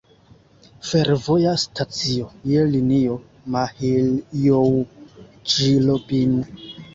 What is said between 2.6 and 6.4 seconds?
linio Mahiljoŭ-Ĵlobin.